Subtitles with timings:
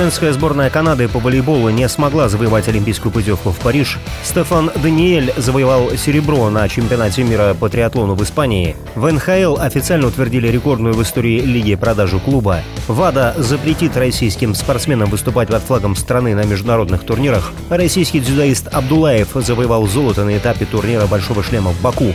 [0.00, 3.98] Женская сборная Канады по волейболу не смогла завоевать олимпийскую путевку в Париж.
[4.22, 8.76] Стефан Даниэль завоевал серебро на чемпионате мира по триатлону в Испании.
[8.94, 12.60] В НХЛ официально утвердили рекордную в истории лиги продажу клуба.
[12.88, 17.52] ВАДА запретит российским спортсменам выступать под флагом страны на международных турнирах.
[17.68, 22.14] Российский дзюдоист Абдулаев завоевал золото на этапе турнира «Большого шлема» в Баку.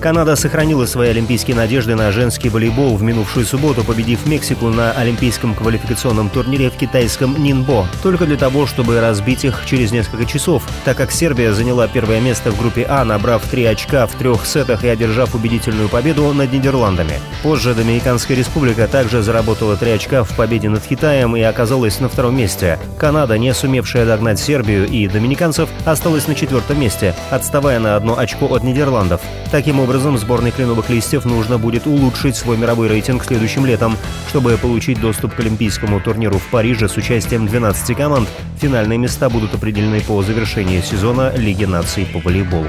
[0.00, 5.54] Канада сохранила свои олимпийские надежды на женский волейбол в минувшую субботу, победив Мексику на олимпийском
[5.54, 10.96] квалификационном турнире в китайском Нинбо, только для того, чтобы разбить их через несколько часов, так
[10.96, 14.88] как Сербия заняла первое место в группе А, набрав три очка в трех сетах и
[14.88, 17.20] одержав убедительную победу над Нидерландами.
[17.42, 22.38] Позже Доминиканская республика также заработала три очка в победе над Китаем и оказалась на втором
[22.38, 22.78] месте.
[22.98, 28.46] Канада, не сумевшая догнать Сербию и доминиканцев, осталась на четвертом месте, отставая на одно очко
[28.46, 29.20] от Нидерландов.
[29.50, 33.96] Таким образом, образом, сборной кленовых листьев нужно будет улучшить свой мировой рейтинг следующим летом,
[34.28, 38.28] чтобы получить доступ к Олимпийскому турниру в Париже с участием 12 команд.
[38.60, 42.68] Финальные места будут определены по завершении сезона Лиги наций по волейболу.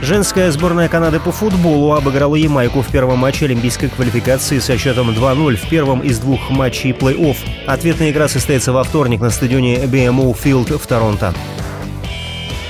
[0.00, 5.56] Женская сборная Канады по футболу обыграла Ямайку в первом матче олимпийской квалификации со счетом 2-0
[5.56, 7.36] в первом из двух матчей плей-офф.
[7.66, 11.34] Ответная игра состоится во вторник на стадионе BMO Field в Торонто.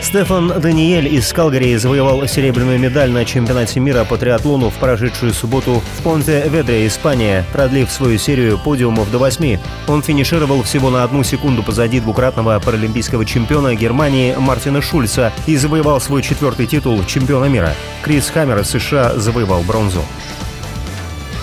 [0.02, 5.80] Стефан Даниэль из Калгари завоевал серебряную медаль на чемпионате мира по триатлону в прошедшую субботу
[5.96, 9.60] в Понте-Ведре, Испания, продлив свою серию подиумов до восьми.
[9.86, 16.00] Он финишировал всего на одну секунду позади двукратного паралимпийского чемпиона Германии Мартина Шульца и завоевал
[16.00, 17.72] свой четвертый титул чемпиона мира.
[18.02, 20.02] Крис Хаммер из США завоевал бронзу.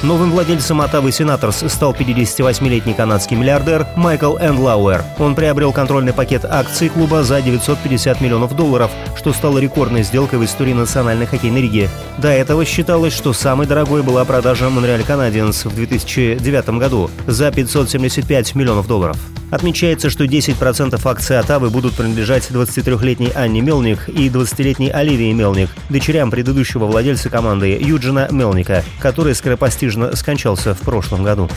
[0.01, 5.03] Новым владельцем Оттавы Сенаторс стал 58-летний канадский миллиардер Майкл Эндлауэр.
[5.17, 10.45] Он приобрел контрольный пакет акций клуба за 950 миллионов долларов, что стало рекордной сделкой в
[10.45, 11.89] истории Национальной хоккейной лиги.
[12.17, 18.55] До этого считалось, что самой дорогой была продажа Монреаль Канадиенс в 2009 году за 575
[18.55, 19.17] миллионов долларов.
[19.51, 26.29] Отмечается, что 10% акций Оттавы будут принадлежать 23-летней Анне Мелник и 20-летней Оливии Мелник, дочерям
[26.29, 31.49] предыдущего владельца команды Юджина Мелника, который скоропостижно скончался в прошлом году.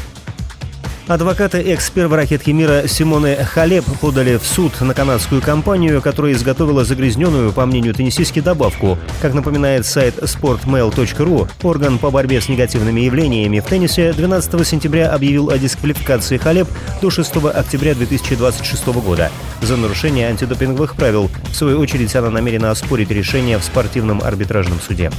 [1.09, 7.53] Адвокаты экс-первой ракетки мира Симоны Халеп подали в суд на канадскую компанию, которая изготовила загрязненную,
[7.53, 8.97] по мнению теннисистки, добавку.
[9.21, 15.51] Как напоминает сайт sportmail.ru, орган по борьбе с негативными явлениями в теннисе 12 сентября объявил
[15.51, 16.69] о дисквалификации Халеп
[17.01, 21.31] до 6 октября 2026 года за нарушение антидопинговых правил.
[21.51, 25.11] В свою очередь она намерена оспорить решение в спортивном арбитражном суде.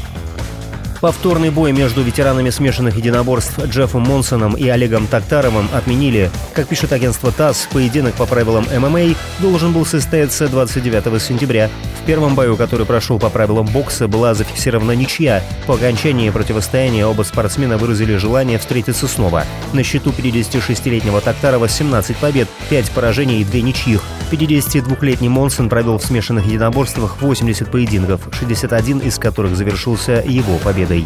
[1.04, 6.32] Повторный бой между ветеранами смешанных единоборств Джеффом Монсоном и Олегом Тактаровым отменили.
[6.54, 11.70] Как пишет агентство ТАСС, поединок по правилам ММА должен был состояться 29 сентября.
[12.02, 15.44] В первом бою, который прошел по правилам бокса, была зафиксирована ничья.
[15.68, 19.44] По окончании противостояния оба спортсмена выразили желание встретиться снова.
[19.74, 24.02] На счету 56-летнего Тактарова 17 побед, 5 поражений и 2 ничьих.
[24.32, 31.06] 52-летний Монсон провел в смешанных единоборствах 80 поединков, 61 из которых завершился его победой победой.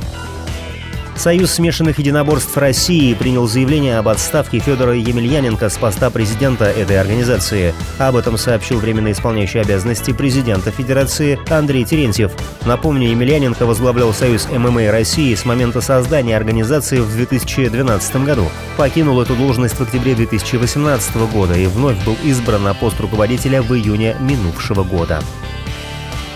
[1.16, 7.74] Союз смешанных единоборств России принял заявление об отставке Федора Емельяненко с поста президента этой организации.
[7.98, 12.34] Об этом сообщил временно исполняющий обязанности президента Федерации Андрей Терентьев.
[12.68, 18.46] Напомню, Емельяненко возглавлял Союз ММА России с момента создания организации в 2012 году.
[18.78, 23.74] Покинул эту должность в октябре 2018 года и вновь был избран на пост руководителя в
[23.74, 25.24] июне минувшего года.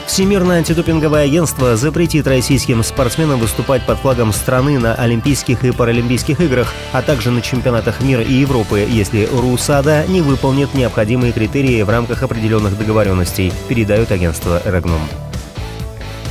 [0.07, 6.73] Всемирное антидопинговое агентство запретит российским спортсменам выступать под флагом страны на Олимпийских и Паралимпийских играх,
[6.91, 12.23] а также на чемпионатах мира и Европы, если РУСАДА не выполнит необходимые критерии в рамках
[12.23, 15.02] определенных договоренностей, передает агентство «Регнум».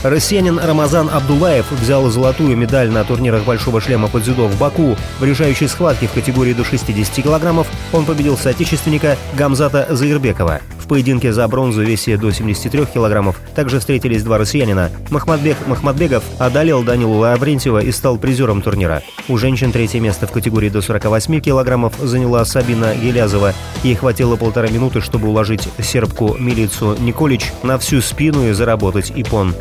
[0.03, 4.97] Россиянин Рамазан Абдулаев взял золотую медаль на турнирах «Большого шлема» под дзюдо в Баку.
[5.19, 10.62] В решающей схватке в категории до 60 килограммов он победил соотечественника Гамзата Заирбекова.
[10.91, 14.91] Поединке за бронзу весе до 73 килограммов также встретились два россиянина.
[15.11, 19.01] Махмадбек Махмадбегов одолел Данилу Лаврентьева и стал призером турнира.
[19.29, 23.55] У женщин третье место в категории до 48 килограммов заняла Сабина Гелязова.
[23.85, 29.55] Ей хватило полтора минуты, чтобы уложить сербку Милицу Николич на всю спину и заработать ипон.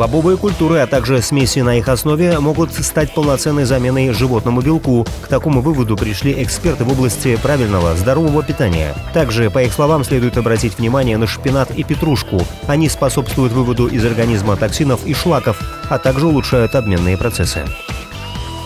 [0.00, 5.06] Бобовые культуры, а также смеси на их основе могут стать полноценной заменой животному белку.
[5.20, 8.94] К такому выводу пришли эксперты в области правильного, здорового питания.
[9.12, 12.40] Также, по их словам, следует обратить внимание на шпинат и петрушку.
[12.66, 15.60] Они способствуют выводу из организма токсинов и шлаков,
[15.90, 17.66] а также улучшают обменные процессы.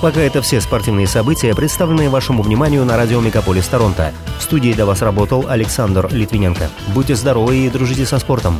[0.01, 4.13] Пока это все спортивные события, представленные вашему вниманию на радио Мегаполис Торонто.
[4.39, 6.69] В студии для вас работал Александр Литвиненко.
[6.95, 8.57] Будьте здоровы и дружите со спортом.